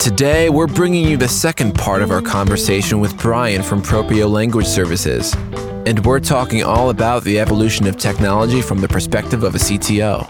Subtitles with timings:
[0.00, 4.64] Today, we're bringing you the second part of our conversation with Brian from Propio Language
[4.64, 5.34] Services.
[5.84, 10.26] And we're talking all about the evolution of technology from the perspective of a CTO.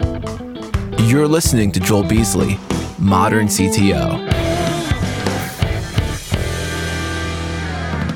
[1.08, 2.58] You're listening to Joel Beasley,
[2.98, 4.18] Modern CTO.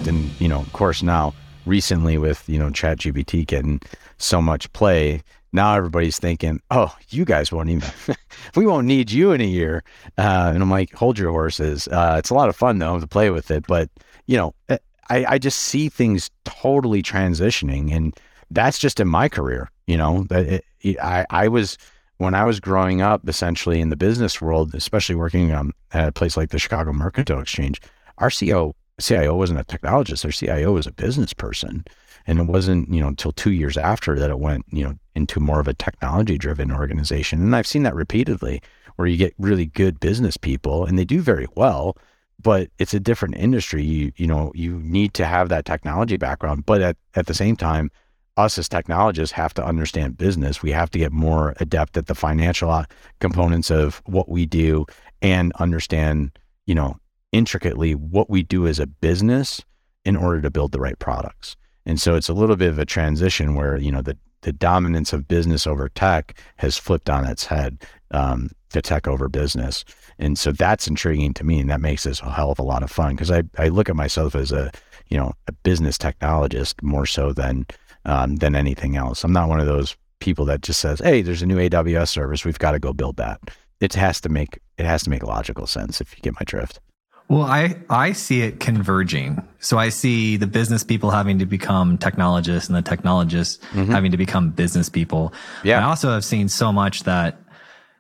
[0.09, 1.34] And, you know, of course, now
[1.66, 3.80] recently with, you know, ChatGPT getting
[4.18, 5.23] so much play,
[5.55, 7.89] now everybody's thinking, oh, you guys won't even,
[8.57, 9.84] we won't need you in a year.
[10.19, 11.87] Uh, and I'm like, hold your horses.
[11.88, 13.64] Uh, it's a lot of fun though to play with it.
[13.69, 13.88] But,
[14.27, 14.78] you know, eh,
[15.11, 17.92] I, I just see things totally transitioning.
[17.95, 18.19] And
[18.51, 19.70] that's just in my career.
[19.87, 21.78] You know, it, it, I, I was,
[22.16, 26.12] when I was growing up, essentially in the business world, especially working um, at a
[26.12, 27.80] place like the Chicago Mercantile Exchange,
[28.19, 30.25] our CEO, CIO wasn't a technologist.
[30.25, 31.84] Our CIO was a business person.
[32.27, 35.41] And it wasn't, you know, until two years after that it went, you know, into
[35.41, 37.41] more of a technology driven organization.
[37.41, 38.62] And I've seen that repeatedly
[38.97, 41.97] where you get really good business people and they do very well,
[42.41, 43.83] but it's a different industry.
[43.83, 46.64] You, you know, you need to have that technology background.
[46.67, 47.91] But at, at the same time,
[48.36, 50.62] us as technologists have to understand business.
[50.62, 52.86] We have to get more adept at the financial uh,
[53.20, 54.86] components of what we do
[55.22, 56.36] and understand,
[56.67, 56.97] you know,
[57.33, 59.62] intricately what we do as a business
[60.05, 61.56] in order to build the right products.
[61.86, 65.12] And so it's a little bit of a transition where, you know, the, the dominance
[65.12, 69.84] of business over tech has flipped on its head, um, the tech over business.
[70.18, 71.60] And so that's intriguing to me.
[71.60, 73.88] And that makes this a hell of a lot of fun because I, I look
[73.88, 74.70] at myself as a,
[75.08, 77.66] you know, a business technologist more so than,
[78.05, 79.24] um, than anything else.
[79.24, 82.44] I'm not one of those people that just says, Hey, there's a new AWS service.
[82.44, 83.40] We've got to go build that.
[83.80, 86.80] It has to make, it has to make logical sense if you get my drift.
[87.28, 89.47] Well, I, I see it converging.
[89.58, 93.91] So I see the business people having to become technologists and the technologists mm-hmm.
[93.91, 95.33] having to become business people.
[95.62, 95.80] Yeah.
[95.80, 97.39] I also have seen so much that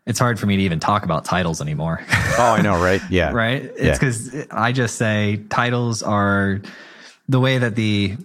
[0.06, 2.04] it's hard for me to even talk about titles anymore.
[2.38, 3.00] oh, I know, right?
[3.08, 3.32] Yeah.
[3.32, 3.62] right?
[3.76, 4.44] It's because yeah.
[4.50, 6.60] I just say titles are
[7.28, 8.16] the way that the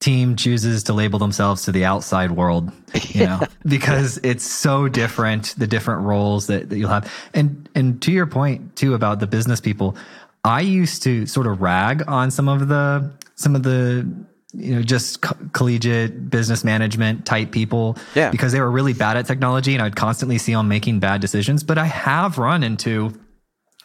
[0.00, 2.70] team chooses to label themselves to the outside world,
[3.08, 7.10] you know, because it's so different, the different roles that, that you'll have.
[7.32, 9.96] And and to your point too about the business people,
[10.44, 14.08] I used to sort of rag on some of the some of the
[14.52, 18.30] you know just co- collegiate business management type people yeah.
[18.30, 21.62] because they were really bad at technology and I'd constantly see them making bad decisions.
[21.62, 23.18] But I have run into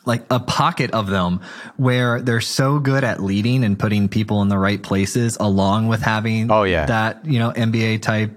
[0.06, 1.41] like a pocket of them
[1.75, 6.01] where they're so good at leading and putting people in the right places along with
[6.01, 6.85] having oh yeah.
[6.85, 8.31] that you know MBA type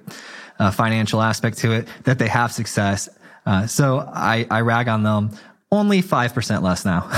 [0.59, 3.09] uh, financial aspect to it that they have success.
[3.47, 5.31] Uh, so I, I rag on them
[5.73, 7.09] only 5% less now.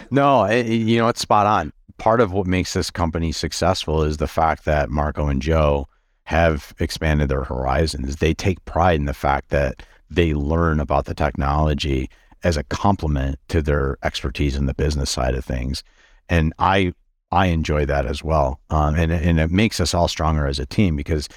[0.10, 1.72] no, it, you know, it's spot on.
[1.98, 5.88] Part of what makes this company successful is the fact that Marco and Joe
[6.24, 8.16] have expanded their horizons.
[8.16, 12.10] They take pride in the fact that they learn about the technology
[12.44, 15.82] as a complement to their expertise in the business side of things.
[16.28, 16.92] And I
[17.32, 18.60] I enjoy that as well.
[18.70, 21.28] Um, and, and it makes us all stronger as a team because,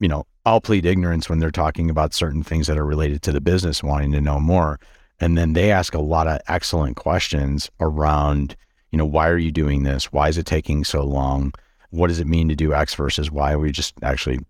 [0.00, 3.32] you know, I'll plead ignorance when they're talking about certain things that are related to
[3.32, 4.80] the business, wanting to know more.
[5.20, 8.54] And then they ask a lot of excellent questions around,
[8.90, 10.12] you know, why are you doing this?
[10.12, 11.52] Why is it taking so long?
[11.90, 13.52] What does it mean to do X versus Y?
[13.52, 14.40] Are we just actually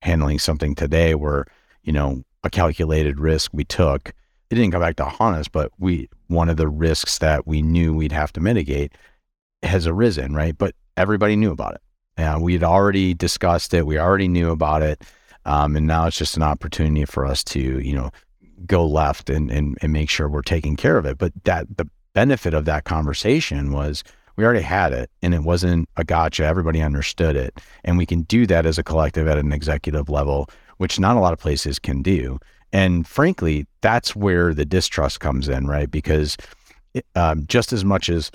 [0.00, 1.46] handling something today where,
[1.82, 4.08] you know, a calculated risk we took,
[4.50, 7.62] it didn't come back to haunt us, but we, one of the risks that we
[7.62, 8.92] knew we'd have to mitigate
[9.62, 10.56] has arisen, right?
[10.56, 11.80] But everybody knew about it.
[12.16, 13.86] And we had already discussed it.
[13.86, 15.02] We already knew about it.
[15.44, 18.10] Um, and now it's just an opportunity for us to, you know,
[18.66, 21.18] go left and, and, and make sure we're taking care of it.
[21.18, 24.04] But that the benefit of that conversation was
[24.36, 26.44] we already had it and it wasn't a gotcha.
[26.44, 27.60] Everybody understood it.
[27.84, 31.20] And we can do that as a collective at an executive level, which not a
[31.20, 32.38] lot of places can do.
[32.72, 35.90] And frankly, that's where the distrust comes in, right?
[35.90, 36.36] Because
[37.14, 38.30] um, just as much as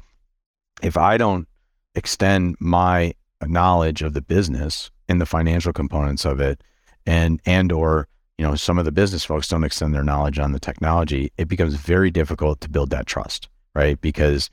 [0.83, 1.47] if I don't
[1.95, 3.13] extend my
[3.45, 6.61] knowledge of the business and the financial components of it
[7.05, 10.51] and and or you know, some of the business folks don't extend their knowledge on
[10.51, 13.99] the technology, it becomes very difficult to build that trust, right?
[13.99, 14.49] Because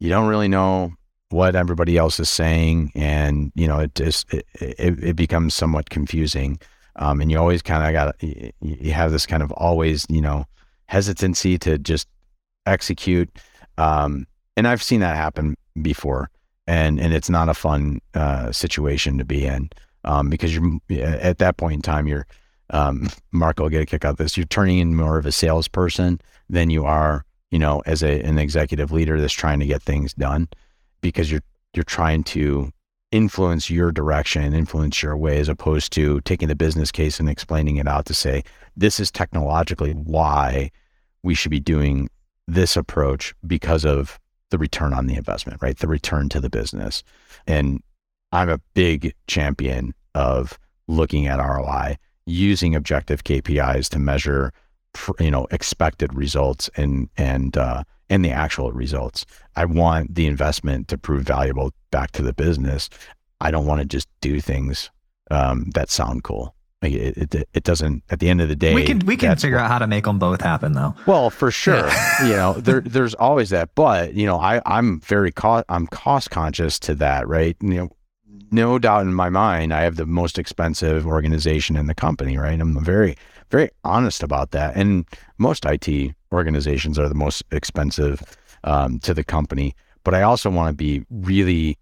[0.00, 0.92] you don't really know
[1.30, 5.90] what everybody else is saying, and you know, it just it, it, it becomes somewhat
[5.90, 6.58] confusing.
[6.96, 8.22] Um, and you always kind of got
[8.60, 10.44] you have this kind of always you know
[10.86, 12.08] hesitancy to just
[12.66, 13.30] execute.
[13.78, 14.26] Um,
[14.56, 16.28] and I've seen that happen before,
[16.66, 19.70] and and it's not a fun uh, situation to be in
[20.04, 22.26] um, because you're at that point in time you're
[22.72, 24.36] um, Mark will get a kick out of this.
[24.36, 28.38] You're turning in more of a salesperson than you are, you know, as a, an
[28.38, 30.48] executive leader that's trying to get things done
[31.00, 31.42] because you're
[31.74, 32.70] you're trying to
[33.12, 37.76] influence your direction, influence your way, as opposed to taking the business case and explaining
[37.76, 38.42] it out to say,
[38.76, 40.70] this is technologically why
[41.22, 42.08] we should be doing
[42.48, 44.18] this approach because of
[44.50, 45.78] the return on the investment, right?
[45.78, 47.02] The return to the business.
[47.46, 47.82] And
[48.32, 50.58] I'm a big champion of
[50.88, 51.96] looking at ROI,
[52.26, 54.52] using objective KPIs to measure,
[55.18, 59.24] you know, expected results and and uh, and the actual results.
[59.56, 62.90] I want the investment to prove valuable back to the business.
[63.40, 64.90] I don't want to just do things
[65.30, 66.54] um, that sound cool.
[66.82, 68.02] It, it, it, doesn't.
[68.10, 69.86] At the end of the day, we can we can figure what, out how to
[69.86, 70.96] make them both happen, though.
[71.06, 72.22] Well, for sure, yeah.
[72.26, 73.74] you know, there there's always that.
[73.76, 77.56] But you know, I I'm very cost I'm cost conscious to that, right?
[77.60, 77.96] You know,
[78.52, 82.60] no doubt in my mind, I have the most expensive organization in the company, right?
[82.60, 83.16] I'm very
[83.50, 85.04] very honest about that, and
[85.38, 88.22] most IT organizations are the most expensive
[88.64, 89.74] um, to the company.
[90.04, 91.76] But I also want to be really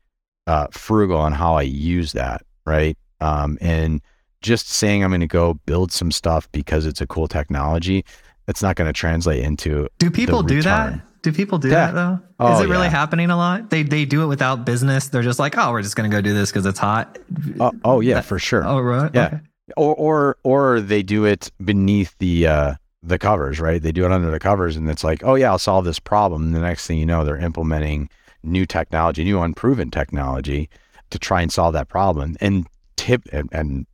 [0.46, 2.98] uh, frugal on how I use that, right?
[3.20, 4.02] Um, and
[4.42, 8.04] just saying I'm going to go build some stuff because it's a cool technology,
[8.46, 9.88] that's not going to translate into.
[9.98, 11.00] Do people do that?
[11.22, 11.86] Do people do yeah.
[11.86, 12.20] that though?
[12.38, 12.90] Oh, Is it really yeah.
[12.90, 13.70] happening a lot?
[13.70, 15.08] They they do it without business.
[15.08, 17.18] They're just like, oh, we're just going to go do this because it's hot.
[17.58, 18.64] Uh, oh yeah, that, for sure.
[18.64, 19.10] Oh right.
[19.14, 19.26] Yeah.
[19.26, 19.40] Okay.
[19.76, 23.82] Or or or they do it beneath the uh, the covers, right?
[23.82, 26.44] They do it under the covers, and it's like, oh yeah, I'll solve this problem.
[26.44, 28.08] And the next thing you know, they're implementing
[28.42, 30.68] new technology, new unproven technology
[31.10, 32.36] to try and solve that problem.
[32.40, 32.66] And
[32.96, 33.86] tip and, and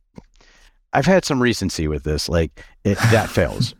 [0.93, 2.29] I've had some recency with this.
[2.29, 3.75] Like it, that fails,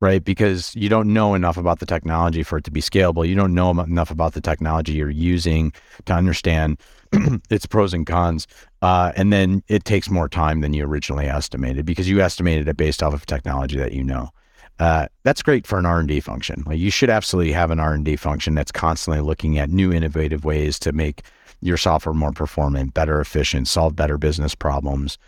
[0.00, 0.24] right?
[0.24, 3.28] Because you don't know enough about the technology for it to be scalable.
[3.28, 5.72] You don't know enough about the technology you're using
[6.06, 6.80] to understand
[7.50, 8.46] its pros and cons.
[8.82, 12.76] Uh, and then it takes more time than you originally estimated because you estimated it
[12.76, 14.30] based off of technology that you know.
[14.78, 16.64] Uh, that's great for an R&D function.
[16.64, 20.78] Like you should absolutely have an R&D function that's constantly looking at new innovative ways
[20.78, 21.22] to make
[21.60, 25.18] your software more performant, better efficient, solve better business problems.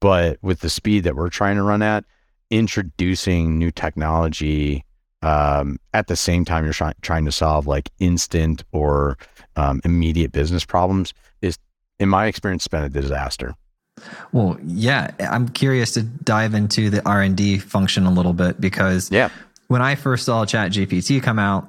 [0.00, 2.04] But with the speed that we're trying to run at,
[2.50, 4.84] introducing new technology
[5.22, 9.18] um, at the same time you're try- trying to solve like instant or
[9.56, 11.12] um, immediate business problems
[11.42, 11.58] is,
[11.98, 13.54] in my experience, been a disaster.
[14.32, 18.60] Well, yeah, I'm curious to dive into the R and D function a little bit
[18.60, 19.30] because yeah,
[19.66, 21.68] when I first saw Chat GPT come out,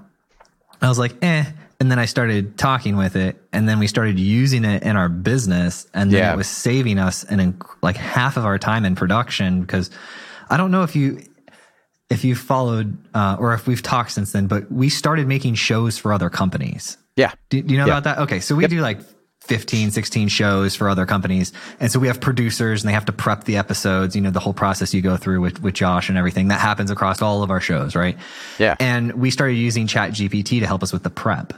[0.79, 1.45] I was like, eh,
[1.79, 5.09] and then I started talking with it, and then we started using it in our
[5.09, 6.33] business, and then yeah.
[6.33, 9.61] it was saving us and like half of our time in production.
[9.61, 9.89] Because
[10.49, 11.21] I don't know if you
[12.09, 15.97] if you followed uh, or if we've talked since then, but we started making shows
[15.97, 16.97] for other companies.
[17.15, 17.97] Yeah, do, do you know yeah.
[17.97, 18.17] about that?
[18.23, 18.71] Okay, so we yep.
[18.71, 18.99] do like
[19.41, 21.51] 15, 16 shows for other companies.
[21.79, 24.39] And so we have producers and they have to prep the episodes, you know, the
[24.39, 27.49] whole process you go through with, with Josh and everything that happens across all of
[27.49, 28.17] our shows, right?
[28.59, 28.75] Yeah.
[28.79, 31.53] And we started using Chat GPT to help us with the prep.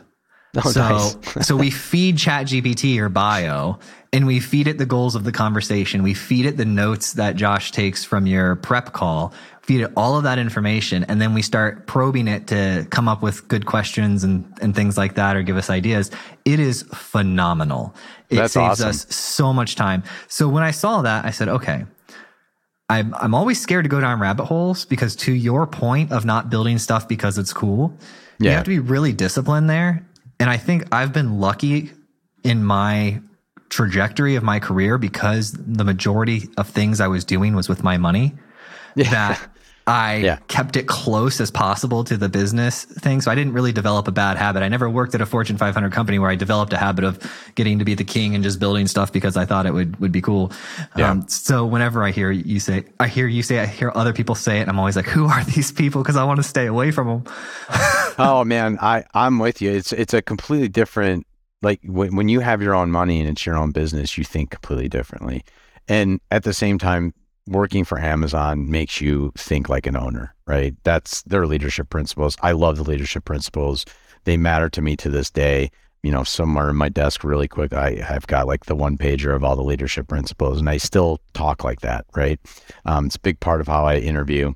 [0.57, 1.17] Oh, so, nice.
[1.47, 3.79] so we feed Chat GPT your bio
[4.11, 6.03] and we feed it the goals of the conversation.
[6.03, 10.17] We feed it the notes that Josh takes from your prep call, feed it all
[10.17, 11.05] of that information.
[11.05, 14.97] And then we start probing it to come up with good questions and, and things
[14.97, 16.11] like that or give us ideas.
[16.43, 17.95] It is phenomenal.
[18.29, 18.89] It That's saves awesome.
[18.89, 20.03] us so much time.
[20.27, 21.85] So when I saw that, I said, okay,
[22.89, 26.49] I'm, I'm always scared to go down rabbit holes because to your point of not
[26.49, 27.97] building stuff because it's cool,
[28.39, 28.49] yeah.
[28.49, 30.05] you have to be really disciplined there
[30.41, 31.91] and I think I've been lucky
[32.43, 33.21] in my
[33.69, 37.97] trajectory of my career because the majority of things I was doing was with my
[37.97, 38.33] money.
[38.95, 39.09] Yeah.
[39.11, 39.49] That
[39.87, 40.37] I yeah.
[40.47, 43.19] kept it close as possible to the business thing.
[43.21, 44.61] So I didn't really develop a bad habit.
[44.61, 47.19] I never worked at a Fortune 500 company where I developed a habit of
[47.55, 50.11] getting to be the king and just building stuff because I thought it would, would
[50.11, 50.51] be cool.
[50.95, 51.11] Yeah.
[51.11, 54.35] Um, so whenever I hear you say, I hear you say, I hear other people
[54.35, 56.03] say it, I'm always like, who are these people?
[56.03, 57.23] Cause I want to stay away from them.
[58.19, 59.71] oh man, I, I'm with you.
[59.71, 61.25] It's, it's a completely different,
[61.61, 64.51] like when, when you have your own money and it's your own business, you think
[64.51, 65.43] completely differently.
[65.87, 67.13] And at the same time,
[67.47, 70.75] working for Amazon makes you think like an owner, right?
[70.83, 72.37] That's their leadership principles.
[72.41, 73.85] I love the leadership principles.
[74.23, 75.71] They matter to me to this day.
[76.03, 79.35] You know, somewhere in my desk, really quick, I have got like the one pager
[79.35, 82.39] of all the leadership principles, and I still talk like that, right?
[82.85, 84.53] Um, it's a big part of how I interview.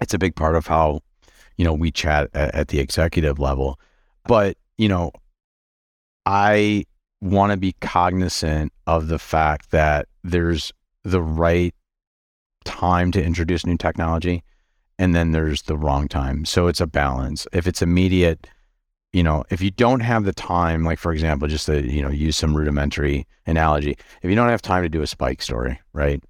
[0.00, 1.00] It's a big part of how,
[1.56, 3.78] you know, we chat at, at the executive level.
[4.26, 5.12] But, you know,
[6.26, 6.86] I
[7.20, 10.72] want to be cognizant of the fact that there's
[11.04, 11.74] the right
[12.64, 14.42] time to introduce new technology
[14.98, 16.44] and then there's the wrong time.
[16.44, 17.46] So it's a balance.
[17.52, 18.46] If it's immediate,
[19.12, 22.10] you know, if you don't have the time, like for example, just to, you know,
[22.10, 26.22] use some rudimentary analogy, if you don't have time to do a spike story, right?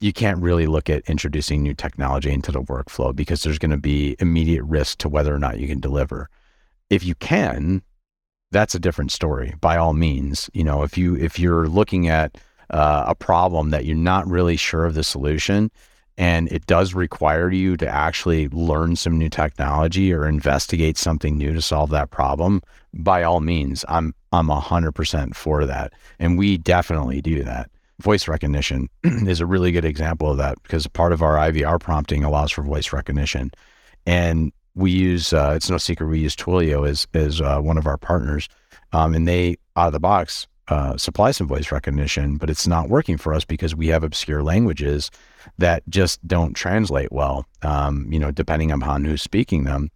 [0.00, 3.76] You can't really look at introducing new technology into the workflow because there's going to
[3.76, 6.28] be immediate risk to whether or not you can deliver.
[6.90, 7.82] If you can,
[8.50, 10.50] that's a different story by all means.
[10.52, 12.36] You know, if you if you're looking at
[12.70, 15.70] uh, a problem that you're not really sure of the solution,
[16.18, 21.52] and it does require you to actually learn some new technology or investigate something new
[21.52, 22.62] to solve that problem,
[22.94, 25.92] by all means, I'm I'm 100% for that.
[26.18, 27.70] And we definitely do that.
[28.00, 32.24] Voice recognition is a really good example of that because part of our IVR prompting
[32.24, 33.50] allows for voice recognition.
[34.06, 37.86] And we use, uh, it's no secret, we use Twilio as, as uh, one of
[37.86, 38.48] our partners.
[38.92, 42.88] Um, and they, out of the box, uh, supply some voice recognition, but it's not
[42.88, 45.10] working for us because we have obscure languages
[45.58, 49.90] that just don't translate well, um, you know, depending upon who's speaking them.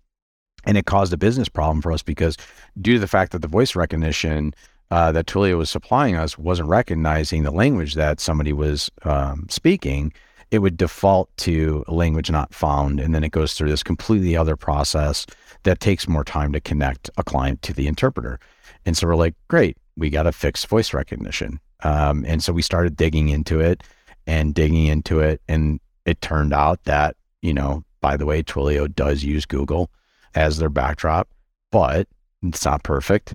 [0.67, 2.37] And it caused a business problem for us because
[2.81, 4.53] due to the fact that the voice recognition
[4.91, 10.13] uh, that Twilio was supplying us wasn't recognizing the language that somebody was um, speaking,
[10.51, 13.01] it would default to a language not found.
[13.01, 15.27] And then it goes through this completely other process
[15.65, 18.39] that takes more time to connect a client to the interpreter.
[18.85, 21.61] And so we're like, great, we got to fix voice recognition.
[21.83, 23.83] Um, and so we started digging into it
[24.27, 25.41] and digging into it.
[25.49, 29.91] And it turned out that, you know, by the way, Twilio does use Google
[30.35, 31.29] as their backdrop,
[31.73, 32.09] but
[32.43, 33.35] it's not perfect.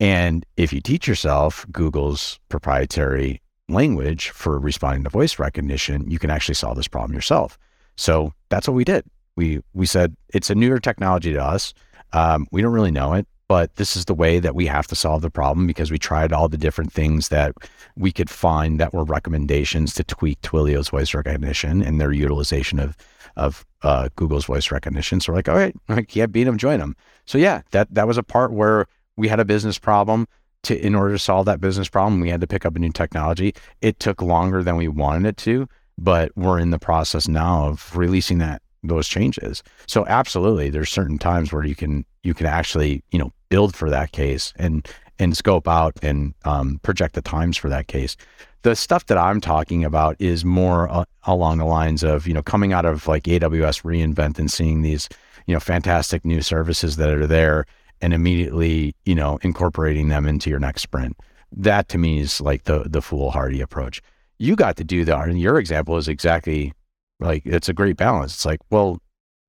[0.00, 6.30] And if you teach yourself Google's proprietary language for responding to voice recognition, you can
[6.30, 7.58] actually solve this problem yourself.
[7.96, 9.04] So that's what we did.
[9.36, 11.74] We we said it's a newer technology to us.
[12.12, 14.94] Um, we don't really know it, but this is the way that we have to
[14.94, 17.52] solve the problem because we tried all the different things that
[17.96, 22.96] we could find that were recommendations to tweak Twilio's voice recognition and their utilization of
[23.36, 25.20] of uh, Google's voice recognition.
[25.20, 26.96] So we're like, all right, I can't beat them, join them.
[27.24, 28.86] So yeah, that that was a part where
[29.16, 30.28] we had a business problem.
[30.64, 32.90] To in order to solve that business problem, we had to pick up a new
[32.90, 33.54] technology.
[33.80, 37.96] It took longer than we wanted it to, but we're in the process now of
[37.96, 39.62] releasing that those changes.
[39.86, 43.90] So absolutely, there's certain times where you can you can actually you know build for
[43.90, 44.86] that case and
[45.18, 48.16] and scope out and um, project the times for that case.
[48.62, 52.42] The stuff that I'm talking about is more uh, along the lines of you know
[52.42, 55.08] coming out of like AWS reInvent and seeing these
[55.46, 57.66] you know fantastic new services that are there
[58.00, 61.16] and immediately you know incorporating them into your next sprint.
[61.50, 64.02] That to me is like the the foolhardy approach.
[64.38, 66.72] You got to do that, and your example is exactly
[67.20, 68.34] like it's a great balance.
[68.34, 69.00] It's like well,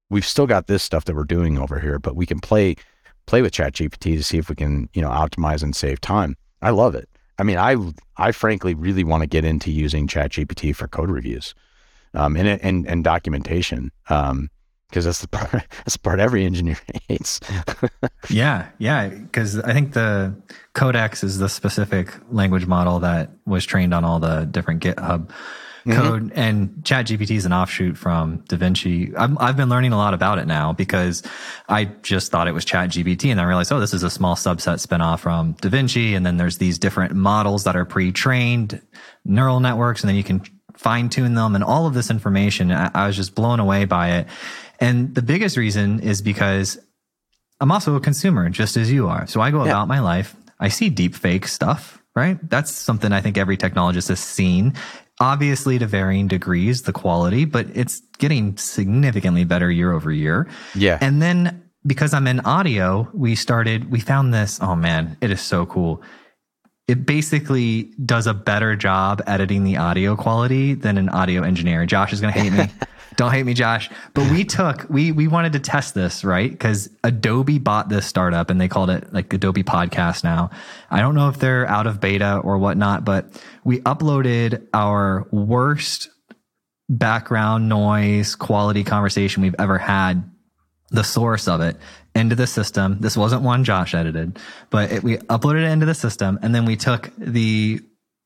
[0.10, 2.76] we've still got this stuff that we're doing over here, but we can play
[3.26, 6.36] play with ChatGPT to see if we can you know optimize and save time.
[6.62, 7.10] I love it.
[7.38, 7.76] I mean, I
[8.18, 11.54] I frankly really want to get into using ChatGPT for code reviews,
[12.14, 14.50] um, and and and documentation, um,
[14.90, 17.40] because that's the part that's the part every engineer hates.
[18.30, 20.36] yeah, yeah, because I think the
[20.74, 25.30] Codex is the specific language model that was trained on all the different GitHub
[25.86, 25.92] mm-hmm.
[25.92, 29.16] code, and ChatGPT is an offshoot from DaVinci.
[29.16, 31.24] I've, I've been learning a lot about it now because
[31.68, 34.86] I just thought it was ChatGPT, and I realized, oh, this is a small subset
[34.86, 38.82] spinoff from DaVinci, and then there's these different models that are pre-trained
[39.26, 40.42] neural networks, and then you can
[40.76, 42.72] fine tune them, and all of this information.
[42.72, 44.28] I, I was just blown away by it,
[44.80, 46.80] and the biggest reason is because
[47.62, 49.28] I'm also a consumer, just as you are.
[49.28, 49.72] So I go yeah.
[49.72, 50.36] about my life.
[50.60, 52.38] I see deep fake stuff, right?
[52.50, 54.74] That's something I think every technologist has seen
[55.20, 60.48] obviously to varying degrees the quality but it's getting significantly better year over year.
[60.76, 60.98] Yeah.
[61.02, 65.42] And then because i'm in audio we started we found this oh man it is
[65.42, 66.02] so cool.
[66.88, 71.86] It basically does a better job editing the audio quality than an audio engineer.
[71.86, 72.66] Josh is going to hate me
[73.20, 73.90] Don't hate me, Josh.
[74.14, 76.50] But we took we we wanted to test this, right?
[76.50, 80.52] Because Adobe bought this startup and they called it like Adobe Podcast now.
[80.90, 86.08] I don't know if they're out of beta or whatnot, but we uploaded our worst
[86.88, 90.24] background noise quality conversation we've ever had,
[90.92, 91.76] the source of it
[92.16, 93.02] into the system.
[93.02, 96.64] This wasn't one Josh edited, but it, we uploaded it into the system and then
[96.64, 97.82] we took the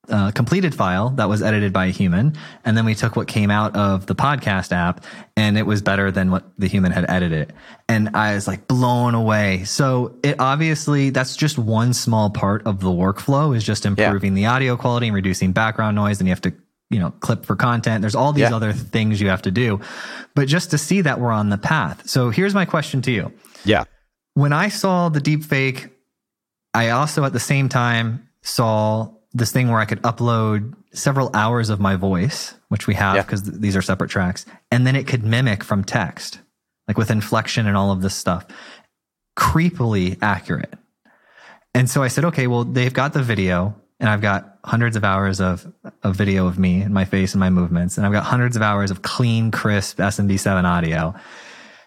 [0.09, 3.49] uh, completed file that was edited by a human, and then we took what came
[3.49, 5.03] out of the podcast app,
[5.37, 7.53] and it was better than what the human had edited.
[7.87, 9.63] And I was like blown away.
[9.63, 14.49] So it obviously that's just one small part of the workflow is just improving yeah.
[14.49, 16.19] the audio quality and reducing background noise.
[16.19, 16.53] And you have to
[16.89, 18.01] you know clip for content.
[18.01, 18.55] There's all these yeah.
[18.55, 19.79] other things you have to do,
[20.35, 22.09] but just to see that we're on the path.
[22.09, 23.31] So here's my question to you.
[23.63, 23.85] Yeah.
[24.33, 25.89] When I saw the deep fake,
[26.73, 31.69] I also at the same time saw this thing where I could upload several hours
[31.69, 33.51] of my voice, which we have because yeah.
[33.51, 36.39] th- these are separate tracks, and then it could mimic from text,
[36.87, 38.45] like with inflection and all of this stuff,
[39.37, 40.73] creepily accurate.
[41.73, 45.03] And so I said, okay, well, they've got the video, and I've got hundreds of
[45.03, 45.71] hours of,
[46.03, 48.61] of video of me and my face and my movements, and I've got hundreds of
[48.61, 51.15] hours of clean, crisp SM7B audio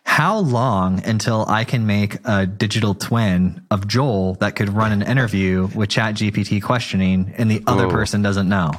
[0.08, 5.02] how long until I can make a digital twin of Joel that could run an
[5.02, 8.70] interview with Chat GPT questioning and the other person doesn't know?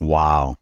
[0.00, 0.56] Wow.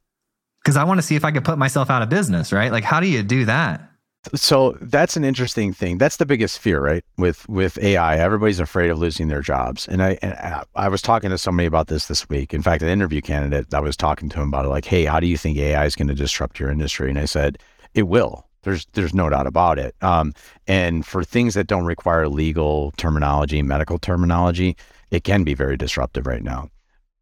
[0.62, 2.72] because I want to see if I could put myself out of business, right?
[2.72, 3.90] Like, how do you do that?
[4.34, 5.98] So that's an interesting thing.
[5.98, 7.04] That's the biggest fear, right?
[7.18, 9.86] With with AI, everybody's afraid of losing their jobs.
[9.86, 12.54] And I and I was talking to somebody about this this week.
[12.54, 14.68] In fact, an interview candidate, I was talking to him about it.
[14.68, 17.10] Like, hey, how do you think AI is going to disrupt your industry?
[17.10, 17.58] And I said,
[17.92, 18.46] it will.
[18.64, 19.94] There's there's no doubt about it.
[20.02, 20.34] Um,
[20.66, 24.76] and for things that don't require legal terminology, medical terminology,
[25.10, 26.70] it can be very disruptive right now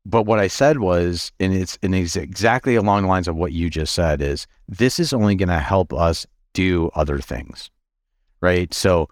[0.04, 3.52] but what I said was, and it's and it's exactly along the lines of what
[3.52, 7.70] you just said, is this is only going to help us do other things,
[8.40, 8.72] right?
[8.74, 9.08] So,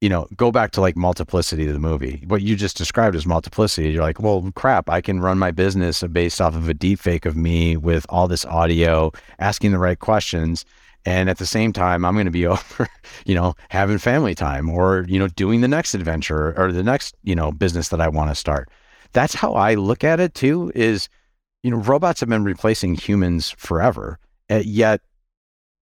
[0.00, 2.24] you know, go back to like multiplicity of the movie.
[2.26, 3.90] What you just described as multiplicity.
[3.90, 7.24] You're like, well, crap, I can run my business based off of a deep fake
[7.24, 10.64] of me with all this audio, asking the right questions.
[11.06, 12.88] And at the same time, I'm going to be over,
[13.24, 17.14] you know, having family time or, you know, doing the next adventure or the next,
[17.22, 18.68] you know, business that I want to start
[19.12, 20.72] that's how I look at it too.
[20.74, 21.08] Is
[21.62, 24.18] you know robots have been replacing humans forever,
[24.50, 25.00] uh, yet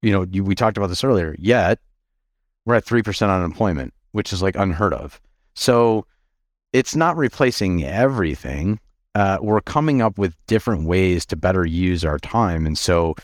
[0.02, 1.36] you know you, we talked about this earlier.
[1.38, 1.78] Yet
[2.64, 5.20] we're at three percent unemployment, which is like unheard of.
[5.54, 6.06] So
[6.72, 8.80] it's not replacing everything.
[9.14, 13.14] Uh, we're coming up with different ways to better use our time, and so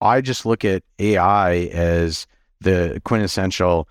[0.00, 2.26] I just look at AI as
[2.60, 3.88] the quintessential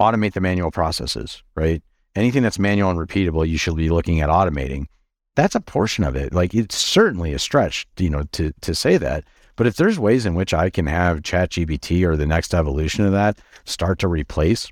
[0.00, 1.82] automate the manual processes, right?
[2.16, 4.86] anything that's manual and repeatable, you should be looking at automating.
[5.36, 6.32] That's a portion of it.
[6.32, 9.24] Like it's certainly a stretch, you know, to to say that.
[9.56, 13.12] But if there's ways in which I can have ChatGPT or the next evolution of
[13.12, 14.70] that start to replace,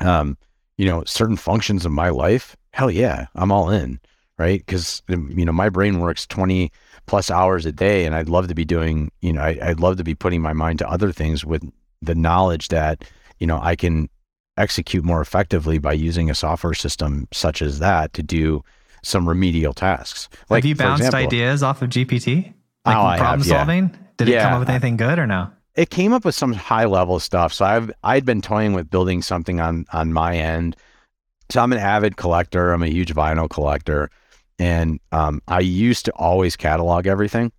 [0.00, 0.38] um,
[0.78, 4.00] you know, certain functions of my life, hell yeah, I'm all in,
[4.38, 4.60] right?
[4.64, 6.70] Because um, you know my brain works 20
[7.10, 9.96] plus hours a day, and I'd love to be doing, you know, I, I'd love
[9.96, 11.68] to be putting my mind to other things with
[12.00, 13.04] the knowledge that
[13.40, 14.08] you know I can
[14.56, 18.62] execute more effectively by using a software system such as that to do
[19.02, 20.28] some remedial tasks.
[20.48, 22.54] Like, have you bounced example, ideas off of GPT?
[22.84, 23.56] Like oh, problem have, yeah.
[23.56, 23.98] solving?
[24.16, 24.38] Did yeah.
[24.38, 25.50] it come up with anything good or no?
[25.74, 27.52] It came up with some high level stuff.
[27.52, 30.76] So I've I'd been toying with building something on on my end.
[31.48, 32.72] So I'm an avid collector.
[32.72, 34.10] I'm a huge vinyl collector,
[34.60, 37.50] and um, I used to always catalog everything.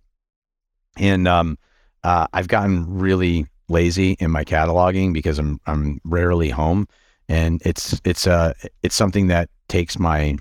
[0.96, 1.58] And um,
[2.04, 6.86] uh, I've gotten really lazy in my cataloging because I'm I'm rarely home,
[7.28, 10.36] and it's it's uh it's something that takes my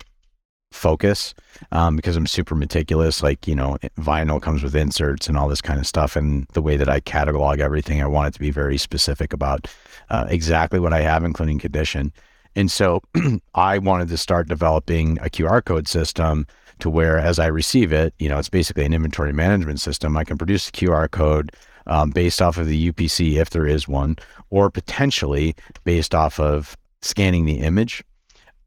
[0.71, 1.33] focus
[1.71, 3.23] um, because I'm super meticulous.
[3.23, 6.61] Like you know, vinyl comes with inserts and all this kind of stuff, and the
[6.61, 9.67] way that I catalog everything, I want it to be very specific about
[10.11, 12.11] uh, exactly what I have, including condition.
[12.55, 13.01] And so
[13.55, 16.47] I wanted to start developing a QR code system
[16.79, 20.17] to where as I receive it, you know, it's basically an inventory management system.
[20.17, 21.51] I can produce a QR code
[21.87, 24.17] um, based off of the UPC, if there is one,
[24.49, 28.03] or potentially based off of scanning the image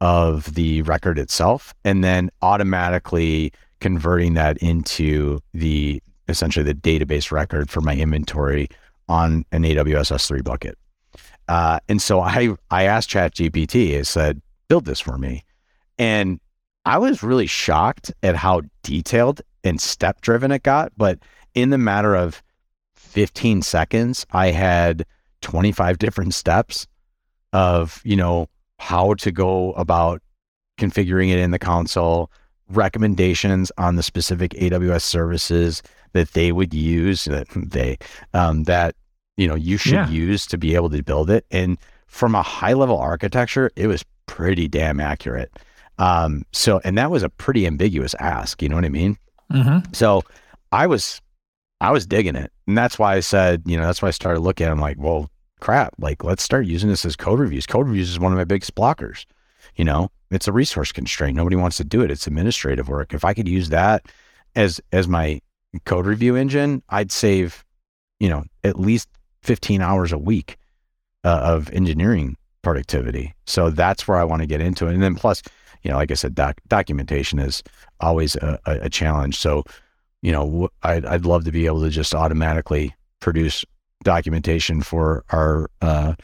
[0.00, 7.70] of the record itself and then automatically converting that into the essentially the database record
[7.70, 8.68] for my inventory
[9.08, 10.78] on an AWS S3 bucket.
[11.48, 15.44] Uh, and so I I asked ChatGPT, I said, build this for me.
[15.98, 16.40] And
[16.84, 20.92] I was really shocked at how detailed and step driven it got.
[20.96, 21.18] But
[21.54, 22.42] in the matter of
[22.94, 25.06] 15 seconds, I had
[25.40, 26.86] 25 different steps
[27.52, 30.20] of, you know, how to go about
[30.78, 32.30] configuring it in the console,
[32.68, 37.98] recommendations on the specific AWS services that they would use that they
[38.32, 38.94] um, that
[39.36, 40.08] you know you should yeah.
[40.08, 41.46] use to be able to build it.
[41.50, 45.52] And from a high level architecture, it was pretty damn accurate.
[45.98, 48.62] Um, so, and that was a pretty ambiguous ask.
[48.62, 49.16] You know what I mean?
[49.52, 49.92] Mm-hmm.
[49.92, 50.22] So,
[50.72, 51.20] I was
[51.80, 52.52] I was digging it.
[52.66, 54.66] And that's why I said, you know, that's why I started looking.
[54.66, 57.66] I'm like, well, crap, like let's start using this as code reviews.
[57.66, 59.24] Code reviews is one of my biggest blockers.
[59.76, 61.36] You know, it's a resource constraint.
[61.36, 62.10] Nobody wants to do it.
[62.10, 63.12] It's administrative work.
[63.12, 64.06] If I could use that
[64.54, 65.40] as as my
[65.84, 67.64] code review engine, I'd save,
[68.20, 69.08] you know, at least
[69.44, 70.56] 15 hours a week
[71.22, 73.34] uh, of engineering productivity.
[73.46, 74.94] So that's where I want to get into it.
[74.94, 75.42] And then plus,
[75.82, 77.62] you know, like I said, doc- documentation is
[78.00, 79.36] always a, a, challenge.
[79.36, 79.64] So
[80.24, 83.62] you know, I'd, I'd love to be able to just automatically produce
[84.04, 86.14] documentation for our uh,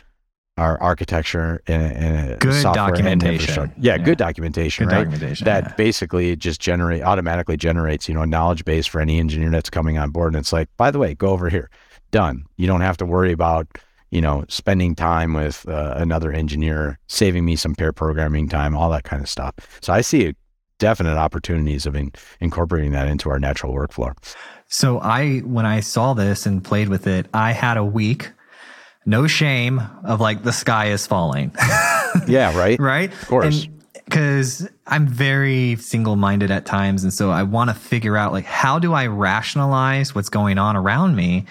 [0.56, 3.62] our architecture and, and good documentation.
[3.64, 5.04] And yeah, yeah, good documentation, good right?
[5.04, 5.74] Documentation, that yeah.
[5.74, 9.98] basically just generate automatically generates, you know, a knowledge base for any engineer that's coming
[9.98, 10.34] on board.
[10.34, 11.68] And it's like, by the way, go over here,
[12.10, 12.44] done.
[12.56, 13.66] You don't have to worry about,
[14.10, 18.90] you know, spending time with uh, another engineer, saving me some pair programming time, all
[18.90, 19.54] that kind of stuff.
[19.80, 20.34] So I see
[20.78, 24.12] definite opportunities of in, incorporating that into our natural workflow.
[24.66, 28.30] So I, when I saw this and played with it, I had a week,
[29.06, 31.54] no shame of like the sky is falling.
[32.26, 32.78] yeah, right.
[32.80, 33.12] Right.
[33.12, 33.64] Of course.
[33.64, 37.04] And because I'm very single minded at times.
[37.04, 40.76] And so I want to figure out like, how do I rationalize what's going on
[40.76, 41.46] around me?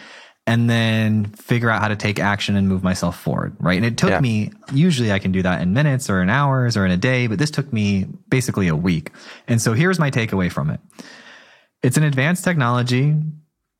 [0.49, 3.55] And then figure out how to take action and move myself forward.
[3.59, 3.77] Right.
[3.77, 4.19] And it took yeah.
[4.19, 7.27] me, usually I can do that in minutes or in hours or in a day,
[7.27, 9.11] but this took me basically a week.
[9.47, 10.79] And so here's my takeaway from it
[11.81, 13.15] it's an advanced technology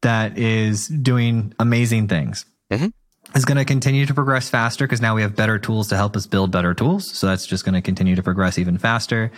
[0.02, 2.46] that is doing amazing things.
[2.72, 2.88] Mm-hmm
[3.36, 6.16] is going to continue to progress faster because now we have better tools to help
[6.16, 7.10] us build better tools.
[7.12, 9.32] So that's just going to continue to progress even faster.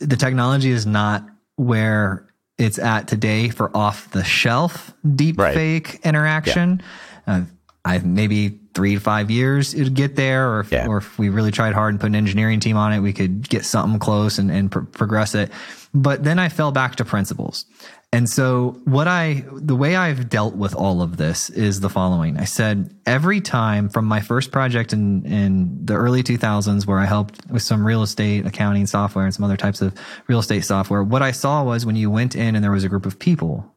[0.00, 1.24] The technology is not
[1.56, 2.26] where
[2.58, 5.54] it's at today for off the shelf deep right.
[5.54, 6.82] fake interaction.
[7.26, 7.34] Yeah.
[7.34, 7.44] Uh,
[7.84, 10.86] I maybe three to five years it'd get there, or if, yeah.
[10.86, 13.48] or if we really tried hard and put an engineering team on it, we could
[13.48, 15.50] get something close and, and pr- progress it.
[15.92, 17.66] But then I fell back to principles.
[18.14, 22.36] And so what I, the way I've dealt with all of this is the following.
[22.36, 27.06] I said every time from my first project in, in the early 2000s where I
[27.06, 29.94] helped with some real estate accounting software and some other types of
[30.26, 32.88] real estate software, what I saw was when you went in and there was a
[32.90, 33.74] group of people,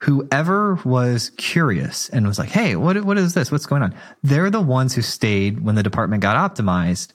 [0.00, 3.52] whoever was curious and was like, Hey, what, what is this?
[3.52, 3.94] What's going on?
[4.22, 7.12] They're the ones who stayed when the department got optimized,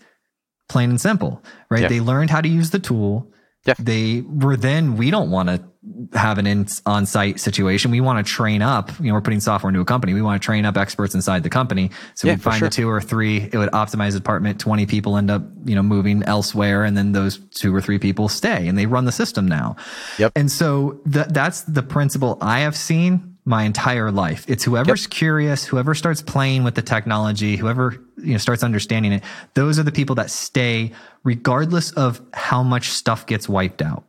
[0.67, 1.81] plain and simple, right?
[1.81, 1.87] Yeah.
[1.87, 3.31] They learned how to use the tool.
[3.65, 3.73] Yeah.
[3.79, 5.68] They were then, we don't want to
[6.13, 7.89] have an in, on-site situation.
[7.89, 8.91] We want to train up.
[8.99, 10.13] You know, we're putting software into a company.
[10.13, 11.89] We want to train up experts inside the company.
[12.15, 12.67] So yeah, we find sure.
[12.67, 13.37] the two or three.
[13.37, 14.59] It would optimize the department.
[14.59, 18.27] Twenty people end up, you know, moving elsewhere, and then those two or three people
[18.27, 19.77] stay, and they run the system now.
[20.17, 20.33] Yep.
[20.35, 24.45] And so th- that's the principle I have seen my entire life.
[24.49, 25.11] It's whoever's yep.
[25.11, 29.23] curious, whoever starts playing with the technology, whoever you know starts understanding it.
[29.53, 30.91] Those are the people that stay,
[31.23, 34.03] regardless of how much stuff gets wiped out.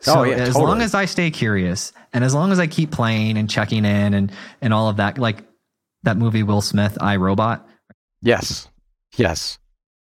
[0.00, 0.64] So oh, yeah, as totally.
[0.64, 4.14] long as I stay curious and as long as I keep playing and checking in
[4.14, 5.44] and and all of that, like
[6.02, 7.68] that movie Will Smith, I Robot.
[8.22, 8.68] Yes.
[9.16, 9.58] Yes.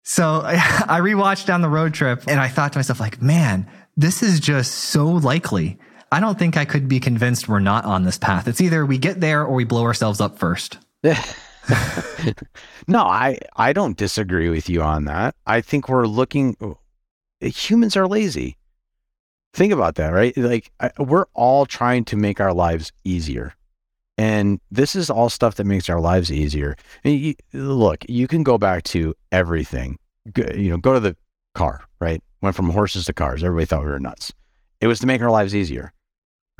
[0.03, 4.23] So I rewatched down the road trip and I thought to myself, like, man, this
[4.23, 5.79] is just so likely.
[6.11, 8.47] I don't think I could be convinced we're not on this path.
[8.47, 10.77] It's either we get there or we blow ourselves up first.
[11.03, 15.35] no, I I don't disagree with you on that.
[15.45, 16.57] I think we're looking
[17.39, 18.57] humans are lazy.
[19.53, 20.35] Think about that, right?
[20.37, 23.53] Like I, we're all trying to make our lives easier.
[24.17, 26.75] And this is all stuff that makes our lives easier.
[27.03, 29.97] You, look, you can go back to everything.
[30.31, 31.17] Go, you know, go to the
[31.55, 32.21] car, right?
[32.41, 33.43] Went from horses to cars.
[33.43, 34.31] Everybody thought we were nuts.
[34.79, 35.91] It was to make our lives easier,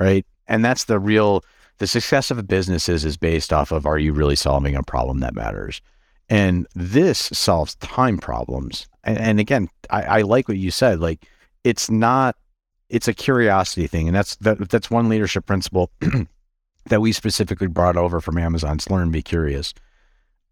[0.00, 0.26] right?
[0.48, 1.44] And that's the real
[1.78, 4.82] the success of a business is, is based off of are you really solving a
[4.82, 5.80] problem that matters?
[6.28, 8.86] And this solves time problems.
[9.04, 11.00] And, and again, I, I like what you said.
[11.00, 11.26] Like
[11.64, 12.36] it's not
[12.92, 15.90] it's a curiosity thing, and that's that, that's one leadership principle
[16.86, 19.72] that we specifically brought over from Amazon's learn, be curious.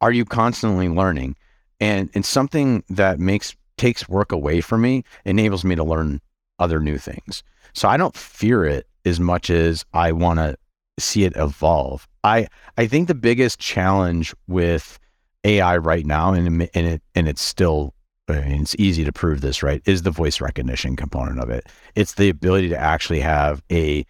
[0.01, 1.37] Are you constantly learning?
[1.79, 6.21] And and something that makes takes work away from me enables me to learn
[6.59, 7.43] other new things.
[7.75, 10.57] So I don't fear it as much as I want to
[10.99, 12.09] see it evolve.
[12.25, 12.49] I
[12.79, 14.99] I think the biggest challenge with
[15.45, 17.93] AI right now, and and it and it's still
[18.31, 21.67] and it's easy to prove this, right, is the voice recognition component of it.
[21.95, 24.05] It's the ability to actually have a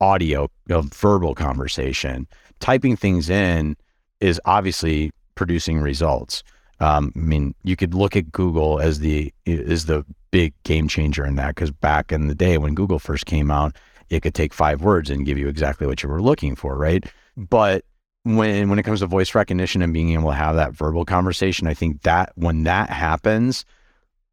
[0.00, 2.26] audio, a verbal conversation.
[2.60, 3.76] Typing things in
[4.20, 6.42] is obviously producing results.
[6.80, 11.26] Um, I mean, you could look at Google as the is the big game changer
[11.26, 13.76] in that because back in the day when Google first came out,
[14.08, 17.04] it could take five words and give you exactly what you were looking for, right?
[17.36, 17.84] But
[18.24, 21.66] when when it comes to voice recognition and being able to have that verbal conversation,
[21.66, 23.64] I think that when that happens,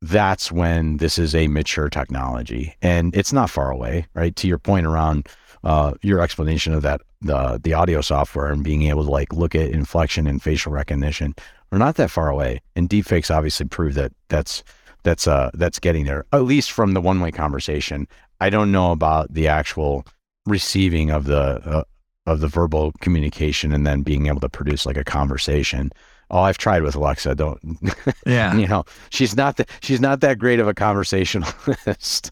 [0.02, 4.36] that's when this is a mature technology, and it's not far away, right?
[4.36, 5.28] To your point around
[5.64, 9.56] uh, your explanation of that the the audio software and being able to like look
[9.56, 11.34] at inflection and facial recognition,
[11.72, 12.62] we're not that far away.
[12.76, 14.64] And deepfakes obviously prove that that's
[15.04, 18.08] that's uh that's getting there, at least from the one way conversation.
[18.40, 20.06] I don't know about the actual
[20.46, 21.84] receiving of the uh,
[22.28, 25.92] of the verbal communication and then being able to produce like a conversation.
[26.30, 27.36] Oh, I've tried with Alexa.
[27.36, 27.60] Don't,
[28.26, 32.32] yeah, you know, she's not that she's not that great of a conversationalist.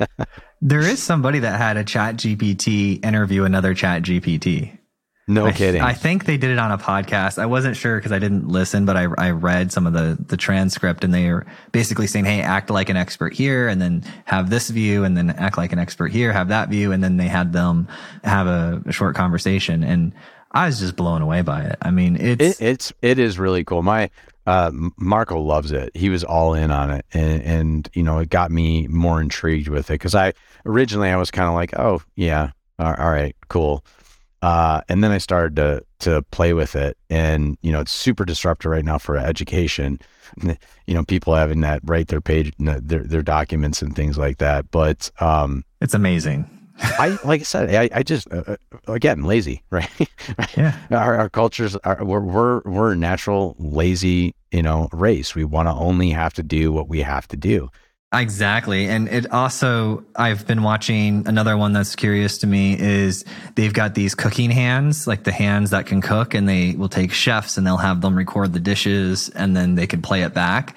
[0.62, 4.78] there is somebody that had a Chat GPT interview another Chat GPT.
[5.26, 5.80] No I, kidding.
[5.80, 7.38] I think they did it on a podcast.
[7.38, 10.36] I wasn't sure because I didn't listen, but I, I read some of the, the
[10.36, 14.50] transcript and they are basically saying, Hey, act like an expert here and then have
[14.50, 16.92] this view and then act like an expert here, have that view.
[16.92, 17.88] And then they had them
[18.22, 19.82] have a, a short conversation.
[19.82, 20.12] And
[20.50, 21.78] I was just blown away by it.
[21.80, 23.82] I mean, it's, it, it's, it is really cool.
[23.82, 24.10] My,
[24.46, 25.90] uh, Marco loves it.
[25.96, 27.06] He was all in on it.
[27.14, 30.34] And, and you know, it got me more intrigued with it because I
[30.66, 33.82] originally I was kind of like, oh, yeah, all right, cool
[34.44, 36.98] uh, and then I started to to play with it.
[37.08, 39.98] And, you know, it's super disruptive right now for education.
[40.86, 44.70] You know, people having that write their page, their, their documents and things like that.
[44.70, 46.44] But um, it's amazing.
[46.78, 48.56] I like I said, I, I just uh, uh
[48.92, 49.88] again lazy, right?
[50.56, 50.76] Yeah.
[50.90, 55.34] Our, our cultures are we're, we're we're a natural lazy, you know, race.
[55.34, 57.70] We want to only have to do what we have to do.
[58.20, 58.86] Exactly.
[58.88, 63.24] And it also, I've been watching another one that's curious to me is
[63.56, 67.12] they've got these cooking hands, like the hands that can cook, and they will take
[67.12, 70.76] chefs and they'll have them record the dishes and then they can play it back.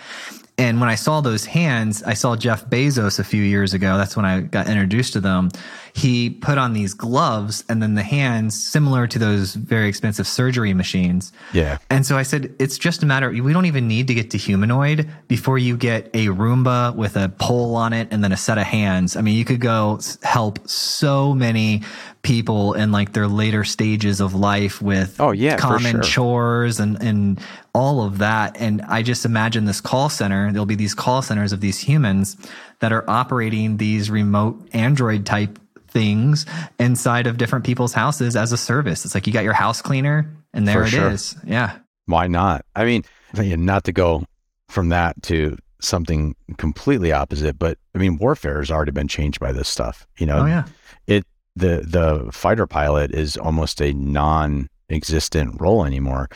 [0.60, 3.96] And when I saw those hands, I saw Jeff Bezos a few years ago.
[3.96, 5.52] That's when I got introduced to them.
[5.98, 10.76] He put on these gloves and then the hands similar to those very expensive surgery
[10.76, 11.34] machines.
[11.54, 11.80] Yeah.
[11.90, 14.38] And so I said, it's just a matter, we don't even need to get to
[14.38, 18.60] humanoid before you get a Roomba with a pole on it and then a set
[18.60, 19.16] of hands.
[19.16, 21.82] I mean, you could go help so many
[22.22, 26.02] people in like their later stages of life with oh yeah common sure.
[26.02, 27.40] chores and and
[27.74, 31.54] all of that and i just imagine this call center there'll be these call centers
[31.54, 32.36] of these humans
[32.80, 35.58] that are operating these remote android type
[35.90, 36.46] things
[36.80, 40.30] inside of different people's houses as a service it's like you got your house cleaner
[40.54, 41.12] and there For it sure.
[41.12, 41.36] is.
[41.46, 42.66] yeah Why not?
[42.76, 44.26] I mean, not to go
[44.70, 49.52] from that to something completely opposite, but I mean, warfare has already been changed by
[49.52, 50.08] this stuff.
[50.18, 50.64] You know, oh yeah
[51.06, 56.30] it the the fighter pilot is almost a non-existent role anymore.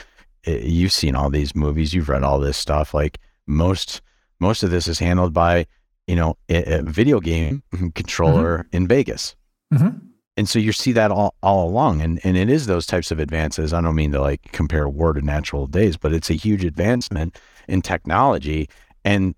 [0.44, 2.94] It, you've seen all these movies, you've read all this stuff.
[2.94, 4.02] Like most
[4.40, 5.68] most of this is handled by
[6.08, 7.64] you know a, a video game
[7.96, 8.76] controller mm-hmm.
[8.76, 9.36] in Vegas.
[9.74, 9.98] Mm-hmm.
[10.38, 12.02] And so you see that all, all along.
[12.02, 13.74] And, and it is those types of advances.
[13.74, 17.38] I don't mean to like compare war to natural days, but it's a huge advancement
[17.68, 18.70] in technology.
[19.04, 19.36] And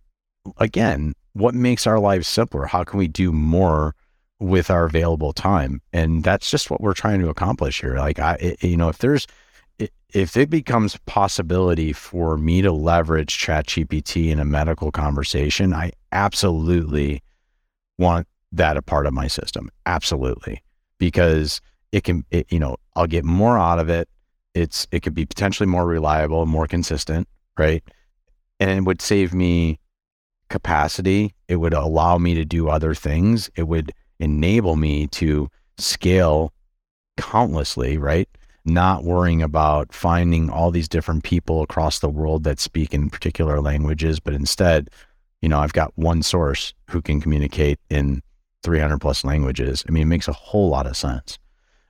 [0.58, 2.66] again, what makes our lives simpler?
[2.66, 3.96] How can we do more
[4.40, 5.82] with our available time?
[5.92, 7.98] And that's just what we're trying to accomplish here.
[7.98, 9.26] Like, I, it, you know, if there's,
[10.14, 17.24] if it becomes possibility for me to leverage ChatGPT in a medical conversation, I absolutely
[17.98, 19.70] want that a part of my system.
[19.86, 20.62] Absolutely
[21.04, 21.60] because
[21.92, 24.08] it can, it, you know, I'll get more out of it.
[24.54, 27.84] It's, it could be potentially more reliable, and more consistent, right?
[28.62, 29.82] And it would save me
[30.50, 31.36] capacity.
[31.50, 33.50] It would allow me to do other things.
[33.58, 36.54] It would enable me to scale
[37.18, 38.30] countlessly, right?
[38.64, 43.60] Not worrying about finding all these different people across the world that speak in particular
[43.60, 44.90] languages, but instead,
[45.42, 48.22] you know, I've got one source who can communicate in
[48.64, 49.84] 300 plus languages.
[49.88, 51.38] I mean, it makes a whole lot of sense.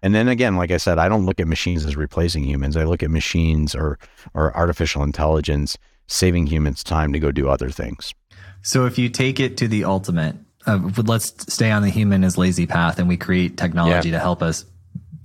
[0.02, 2.76] And then again, like I said, I don't look at machines as replacing humans.
[2.76, 3.98] I look at machines or
[4.34, 8.14] or artificial intelligence saving humans time to go do other things.
[8.62, 10.36] So if you take it to the ultimate,
[10.68, 14.16] uh, let's stay on the human as lazy path and we create technology Yeah.
[14.18, 14.66] to help us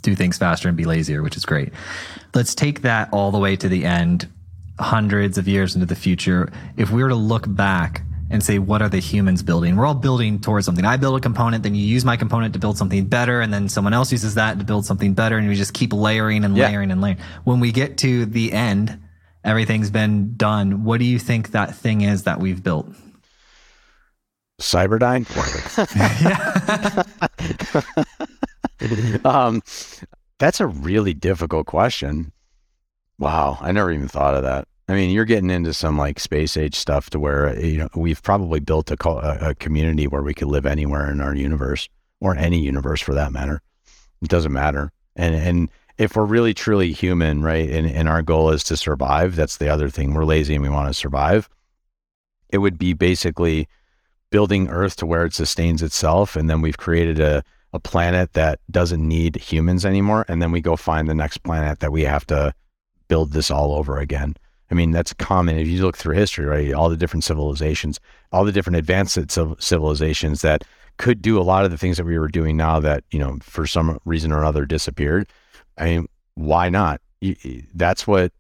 [0.03, 1.73] do things faster and be lazier, which is great.
[2.35, 4.29] Let's take that all the way to the end,
[4.79, 6.53] hundreds of years into the future.
[6.77, 9.77] If we were to look back and say, what are the humans building?
[9.77, 10.85] We're all building towards something.
[10.85, 13.69] I build a component, then you use my component to build something better, and then
[13.69, 16.67] someone else uses that to build something better, and we just keep layering and Yeah.
[16.67, 17.19] layering and layering.
[17.45, 18.99] When we get to the end,
[19.45, 20.85] everything's been done.
[20.85, 22.89] What do you think that thing is that we've built?
[24.61, 25.25] Cyberdyne?
[29.25, 29.63] um,
[30.39, 32.33] that's a really difficult question.
[33.19, 34.67] Wow, I never even thought of that.
[34.89, 37.89] I mean, you're getting into some like space age stuff to where uh, you know
[37.95, 41.89] we've probably built a, co- a, community where we could live anywhere in our universe
[42.21, 43.61] or any universe for that matter.
[44.23, 44.91] It doesn't matter.
[45.15, 49.37] And and if we're really truly human, right, and, and our goal is to survive,
[49.37, 50.15] that's the other thing.
[50.15, 51.51] We're lazy and we want to survive.
[52.51, 53.69] It would be basically
[54.31, 58.61] building Earth to where it sustains itself, and then we've created a a planet that
[58.71, 62.27] doesn't need humans anymore, and then we go find the next planet that we have
[62.27, 62.55] to
[63.09, 64.35] build this all over again.
[64.71, 65.59] I mean, that's common.
[65.59, 67.99] If you look through history, right, all the different civilizations,
[68.33, 69.19] all the different advanced
[69.61, 70.65] civilizations that
[70.99, 73.39] could do a lot of the things that we were doing now that, you know,
[73.41, 75.29] for some reason or other disappeared.
[75.79, 77.01] I mean, why not?
[77.75, 78.33] That's what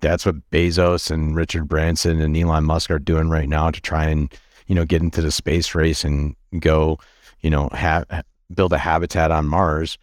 [0.00, 4.06] that's what Bezos and Richard Branson and Elon Musk are doing right now to try
[4.06, 4.32] and,
[4.66, 6.98] you know, get into the space race and go,
[7.40, 8.04] you know, have
[8.54, 9.96] build a habitat on Mars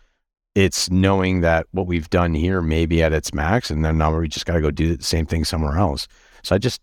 [0.56, 4.16] it's knowing that what we've done here may be at its max, and then now
[4.18, 6.08] we just got to go do the same thing somewhere else.
[6.44, 6.82] So I just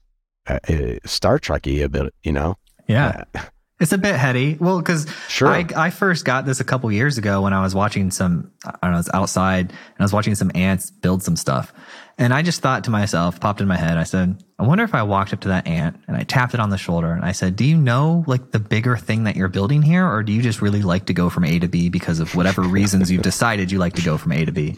[0.48, 2.56] uh, uh, Star Trekky a bit, you know.
[2.88, 3.24] Yeah.
[3.80, 4.58] It's a bit heady.
[4.60, 5.48] Well, because Sure.
[5.48, 8.76] I, I first got this a couple years ago when I was watching some, I
[8.82, 11.72] don't know, it's outside and I was watching some ants build some stuff.
[12.20, 14.94] And I just thought to myself, popped in my head, I said, I wonder if
[14.94, 17.32] I walked up to that ant and I tapped it on the shoulder and I
[17.32, 20.06] said, Do you know like the bigger thing that you're building here?
[20.06, 22.60] Or do you just really like to go from A to B because of whatever
[22.60, 24.76] reasons you've decided you like to go from A to B?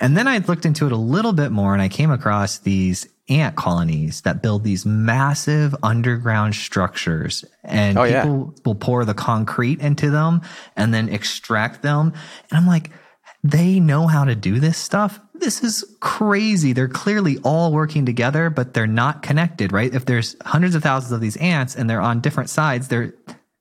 [0.00, 3.08] And then I looked into it a little bit more and I came across these
[3.30, 8.60] ant colonies that build these massive underground structures and Oh, people yeah.
[8.66, 10.42] will pour the concrete into them
[10.76, 12.12] and then extract them.
[12.50, 12.90] And I'm like,
[13.42, 15.20] they know how to do this stuff.
[15.38, 16.72] This is crazy.
[16.72, 19.92] They're clearly all working together, but they're not connected, right?
[19.94, 23.14] If there's hundreds of thousands of these ants and they're on different sides, they're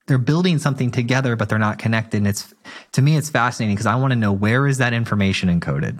[0.07, 2.17] they're building something together, but they're not connected.
[2.17, 2.53] And it's
[2.93, 5.99] to me, it's fascinating because I want to know where is that information encoded.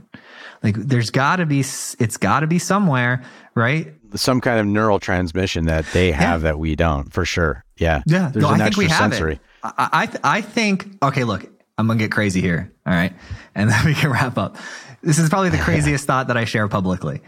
[0.64, 3.24] Like, there's got to be, it's got to be somewhere,
[3.56, 3.94] right?
[4.16, 7.64] Some kind of neural transmission that they have that we don't, for sure.
[7.78, 8.02] Yeah.
[8.06, 9.34] Yeah, There's no, an I think we extra have sensory.
[9.34, 9.40] it.
[9.64, 10.88] I, I, th- I think.
[11.04, 11.46] Okay, look,
[11.78, 12.72] I'm gonna get crazy here.
[12.86, 13.14] All right,
[13.54, 14.58] and then we can wrap up.
[15.06, 17.22] This is probably the craziest thought that I share publicly.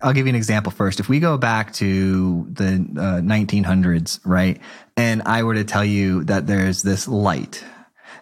[0.00, 1.00] I'll give you an example first.
[1.00, 4.60] If we go back to the uh, 1900s, right,
[4.96, 7.64] and I were to tell you that there's this light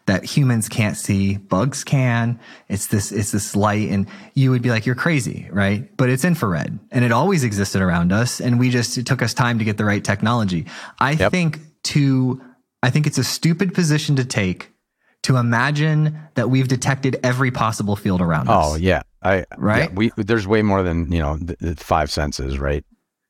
[0.07, 2.39] that humans can't see, bugs can.
[2.69, 5.95] It's this, it's this light, and you would be like, "You're crazy," right?
[5.97, 9.33] But it's infrared, and it always existed around us, and we just it took us
[9.35, 10.67] time to get the right technology.
[11.01, 11.31] I Yep.
[11.31, 12.41] think to,
[12.83, 14.72] I think it's a stupid position to take
[15.23, 18.73] to imagine that we've detected every possible field around oh, us.
[18.73, 19.91] Oh yeah, I Right?
[19.91, 22.85] yeah, we there's way more than you know the, the five senses, right?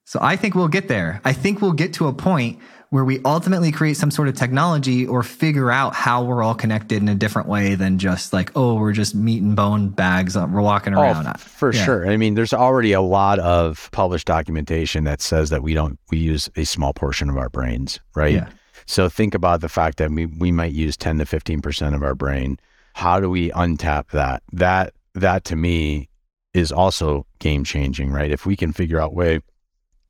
[0.05, 1.21] So I think we'll get there.
[1.25, 2.59] I think we'll get to a point
[2.91, 7.01] where we ultimately create some sort of technology or figure out how we're all connected
[7.01, 10.37] in a different way than just like, oh, we're just meat and bone bags.
[10.37, 11.27] We're walking oh, around.
[11.27, 11.85] Oh, for Yeah.
[11.87, 12.11] sure.
[12.11, 16.19] I mean, there's already a lot of published documentation that says that we don't we
[16.19, 18.35] use a small portion of our brains, right?
[18.35, 18.49] Yeah.
[18.93, 22.03] So think about the fact that we we might use 10 to 15 percent of
[22.03, 22.59] our brain.
[22.93, 24.43] How do we untap that?
[24.53, 26.11] That that to me
[26.53, 28.31] is also game changing, right?
[28.31, 29.41] If we can figure out way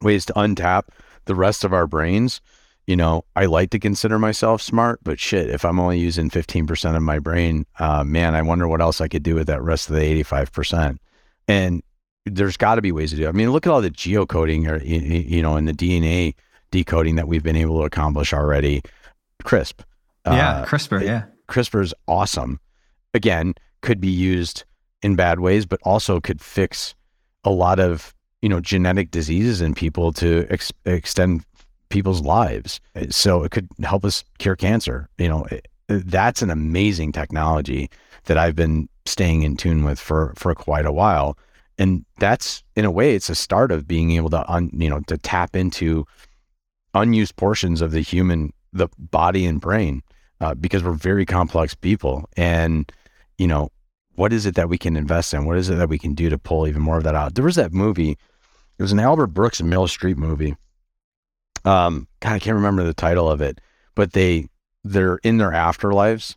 [0.00, 0.88] ways to untap
[1.26, 2.40] the rest of our brains,
[2.88, 6.96] you know, I like to consider myself smart, but shit, if I'm only using 15%
[6.96, 9.88] of my brain, uh, man, I wonder what else I could do with that rest
[9.88, 10.98] of the 85%.
[11.46, 11.84] And
[12.26, 13.28] there's got to be ways to do it.
[13.28, 16.34] I mean, look at all the geocoding or, you know, in the DNA
[16.72, 18.82] decoding that we've been able to accomplish already.
[19.44, 19.82] CRISP.
[20.26, 20.50] Yeah.
[20.62, 21.04] Uh, CRISPR.
[21.04, 21.24] Yeah.
[21.48, 22.58] CRISPR is awesome.
[23.14, 24.64] Again, could be used
[25.02, 26.94] in bad ways, but also could fix
[27.44, 31.44] a lot of you know genetic diseases in people to ex- extend
[31.88, 32.80] people's lives.
[33.11, 35.08] So it could help us cure cancer.
[35.18, 37.90] You know, it- that's an amazing technology
[38.24, 41.37] that I've been staying in tune with for for quite a while.
[41.78, 45.00] And that's in a way, it's a start of being able to un, you know
[45.08, 46.06] to tap into
[46.94, 50.02] unused portions of the human the body and brain
[50.40, 52.28] uh, because we're very complex people.
[52.37, 52.90] And,
[53.38, 53.70] you know,
[54.14, 55.44] what is it that we can invest in?
[55.44, 57.35] What is it that we can do to pull even more of that out?
[57.35, 58.12] There was that movie,
[58.78, 60.57] it was an Albert Brooks and Meryl Streep movie.
[61.64, 63.61] Um, God, I can't remember the title of it,
[63.94, 64.48] but they
[64.85, 66.35] they're in their afterlives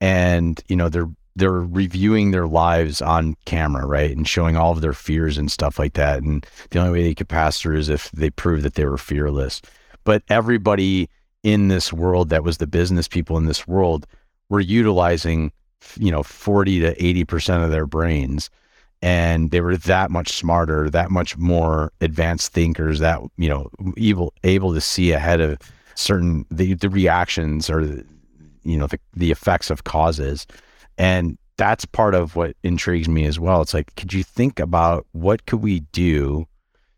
[0.00, 4.10] and you know they're they're reviewing their lives on camera, right?
[4.10, 6.20] And showing all of their fears and stuff like that.
[6.24, 8.98] And the only way they could pass through is if they prove that they were
[8.98, 9.62] fearless.
[10.08, 11.10] But everybody
[11.42, 14.06] in this world that was the business people in this world
[14.48, 15.52] were utilizing
[15.98, 18.48] you know 40 to 80% of their brains.
[19.02, 23.68] And they were that much smarter that much more advanced thinkers that you know
[23.98, 25.58] able able to see ahead of
[25.94, 28.02] certain the, the reactions or
[28.62, 30.46] you know the, the effects of causes.
[30.96, 33.60] And that's part of what intrigues me as well.
[33.60, 36.46] It's like could you think about what could we do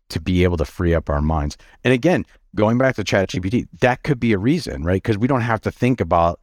[0.07, 1.57] to be able to free up our minds?
[1.83, 5.01] And again going back to ChatGPT, that could be a reason, right?
[5.01, 6.39] Because we don't have to think about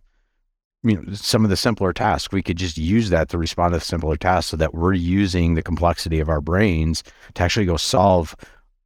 [0.82, 2.32] you know some of the simpler tasks.
[2.32, 5.62] We could just use that to respond to simpler tasks so that we're using the
[5.62, 7.02] complexity of our brains
[7.34, 8.36] to actually go solve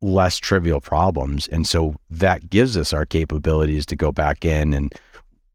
[0.01, 1.47] less trivial problems.
[1.49, 4.93] And so that gives us our capabilities to go back in and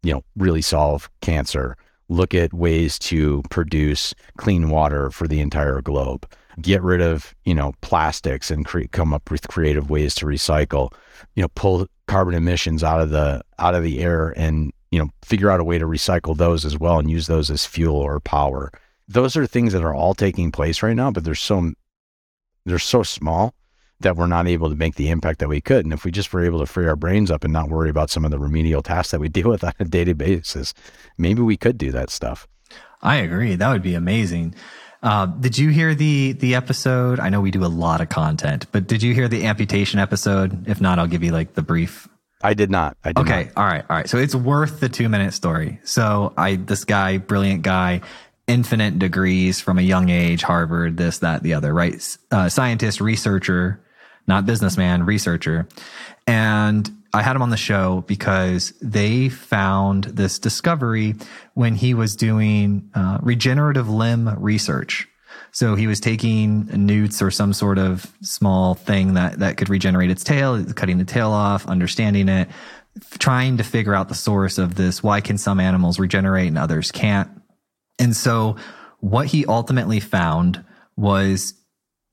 [0.04, 1.76] you know really solve cancer,
[2.08, 6.28] look at ways to produce clean water for the entire globe
[6.62, 10.92] get rid of you know plastics and cre- come up with creative ways to recycle
[11.36, 15.10] you know pull carbon emissions out of the out of the air and you know
[15.24, 18.20] figure out a way to recycle those as well and use those as fuel or
[18.20, 18.72] power
[19.08, 21.72] those are things that are all taking place right now but they're so
[22.66, 23.54] they're so small
[24.00, 26.34] that we're not able to make the impact that we could and if we just
[26.34, 28.82] were able to free our brains up and not worry about some of the remedial
[28.82, 30.74] tasks that we deal with on a daily basis
[31.18, 32.48] maybe we could do that stuff
[33.02, 33.56] I agree.
[33.56, 34.56] That would be amazing.
[35.04, 37.20] Uh, did you hear the the episode?
[37.20, 40.68] I know we do a lot of content, but did you hear the amputation episode?
[40.68, 42.08] If not, I'll give you like the brief.
[42.42, 43.54] i did not i did Okay, not.
[43.58, 44.10] all right, all right.
[44.10, 45.80] So it's worth the two minute story.
[45.84, 48.02] So I this guy, brilliant guy,
[48.48, 52.18] infinite degrees from a young age, Harvard, this, that, the other, right?
[52.32, 53.80] Uh, scientist, researcher,
[54.28, 55.68] not businessman, researcher,
[56.26, 61.16] and I had him on the show because they found this discovery
[61.54, 65.08] when he was doing uh, regenerative limb research.
[65.52, 70.12] So he was taking newts or some sort of small thing that, that could regenerate
[70.12, 72.50] its tail, cutting the tail off, understanding it,
[73.18, 75.02] trying to figure out the source of this.
[75.02, 77.30] Why can some animals regenerate and others can't?
[78.00, 78.58] And so
[79.00, 80.64] what he ultimately found
[80.96, 81.54] was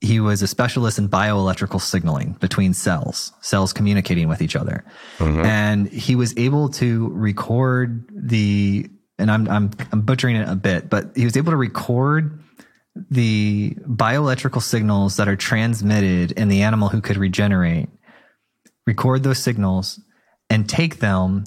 [0.05, 4.85] he was a specialist in bioelectrical signaling between cells, cells communicating with each other.
[5.19, 5.45] Mm-hmm.
[5.45, 8.89] And he was able to record the,
[9.19, 12.39] and I'm, I'm, I'm butchering it a bit, but he was able to record
[13.11, 17.89] the bioelectrical signals that are transmitted in the animal who could regenerate,
[18.87, 20.01] record those signals
[20.51, 21.45] and take them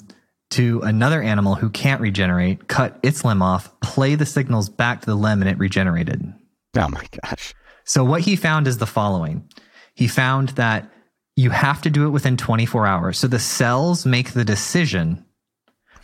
[0.50, 5.06] to another animal who can't regenerate, cut its limb off, play the signals back to
[5.06, 6.32] the limb, and it regenerated.
[6.76, 7.54] Oh my gosh.
[7.88, 9.48] So, what he found is the following
[9.94, 10.92] he found that
[11.36, 13.18] you have to do it within 24 hours.
[13.18, 15.24] So, the cells make the decision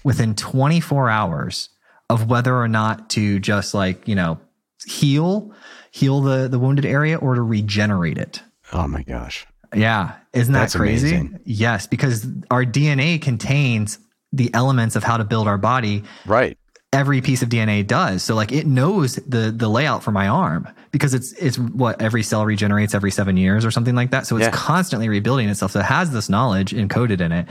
[0.03, 1.69] within 24 hours
[2.09, 4.41] of whether or not to just like, you know,
[4.87, 5.53] heal,
[5.91, 8.43] heal the, the wounded area or to regenerate it.
[8.73, 9.47] Oh my gosh.
[9.75, 10.15] Yeah.
[10.33, 11.15] Isn't that That's crazy?
[11.15, 11.41] Amazing.
[11.45, 13.99] Yes, because our DNA contains
[14.33, 16.05] the elements of how to build our body.
[16.27, 16.59] Right.
[16.95, 18.23] Every piece of DNA does.
[18.23, 22.23] So like it knows the the layout for my arm because it's it's what every
[22.23, 24.27] cell regenerates every 7 years or something like that.
[24.27, 24.51] So it's yeah.
[24.53, 25.73] constantly rebuilding itself.
[25.73, 27.49] So it has this knowledge encoded in it.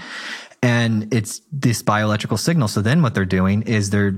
[0.61, 2.69] And it's this bioelectrical signal.
[2.69, 4.15] So then what they're doing is they're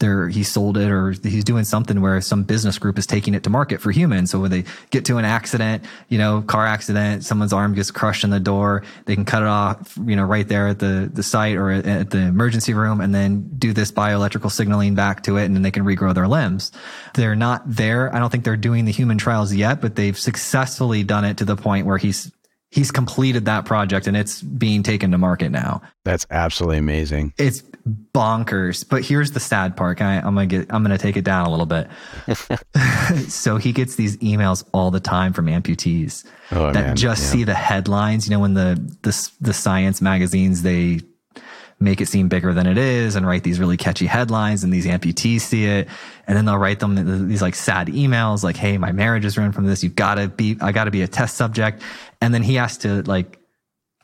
[0.00, 3.50] he sold it or he's doing something where some business group is taking it to
[3.50, 4.30] market for humans.
[4.30, 8.24] So when they get to an accident, you know, car accident, someone's arm gets crushed
[8.24, 11.22] in the door, they can cut it off, you know, right there at the the
[11.22, 15.44] site or at the emergency room, and then do this bioelectrical signaling back to it,
[15.44, 16.72] and then they can regrow their limbs.
[17.14, 18.14] They're not there.
[18.14, 21.44] I don't think they're doing the human trials yet, but they've successfully done it to
[21.44, 22.32] the point where he's
[22.70, 25.82] he's completed that project and it's being taken to market now.
[26.04, 27.34] That's absolutely amazing.
[27.36, 27.62] It's
[28.14, 28.88] bonkers.
[28.88, 30.00] But here's the sad part.
[30.00, 30.72] I, am gonna get.
[30.72, 31.88] I'm gonna take it down a little bit.
[33.30, 36.96] so he gets these emails all the time from amputees oh, that man.
[36.96, 37.30] just yeah.
[37.30, 38.28] see the headlines.
[38.28, 41.00] You know, when the the the science magazines they
[41.80, 44.86] make it seem bigger than it is and write these really catchy headlines and these
[44.86, 45.88] amputees see it
[46.26, 49.54] and then they'll write them these like sad emails like hey my marriage is ruined
[49.54, 51.82] from this you've got to be i got to be a test subject
[52.20, 53.40] and then he has to like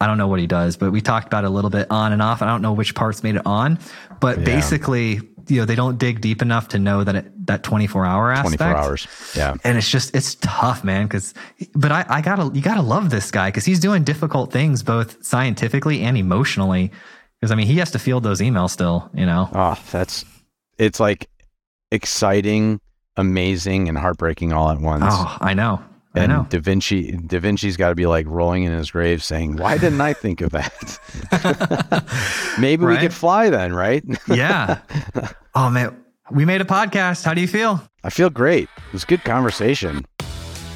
[0.00, 2.12] I don't know what he does, but we talked about it a little bit on
[2.12, 2.42] and off.
[2.42, 3.78] And I don't know which parts made it on,
[4.20, 4.44] but yeah.
[4.44, 8.30] basically, you know, they don't dig deep enough to know that it, that 24 hour
[8.30, 8.58] aspect.
[8.58, 9.06] 24 hours.
[9.34, 9.54] Yeah.
[9.64, 11.08] And it's just, it's tough, man.
[11.08, 11.32] Cause,
[11.74, 15.24] but I, I gotta, you gotta love this guy cause he's doing difficult things both
[15.24, 16.92] scientifically and emotionally.
[17.42, 19.48] Cause I mean, he has to field those emails still, you know?
[19.52, 20.24] Oh, that's,
[20.78, 21.28] it's like
[21.90, 22.80] exciting,
[23.16, 25.04] amazing, and heartbreaking all at once.
[25.06, 25.82] Oh, I know.
[26.14, 26.46] And I know.
[26.48, 30.00] Da Vinci, Da Vinci's got to be like rolling in his grave, saying, "Why didn't
[30.00, 30.98] I think of that?
[32.58, 32.94] Maybe right?
[32.94, 34.80] we could fly then, right?" yeah.
[35.54, 35.94] Oh man,
[36.30, 37.22] we made a podcast.
[37.22, 37.82] How do you feel?
[38.02, 38.70] I feel great.
[38.88, 40.06] It was good conversation.